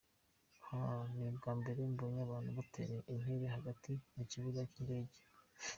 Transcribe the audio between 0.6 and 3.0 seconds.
hhhh ni ubwa mbere mbonye abantu batera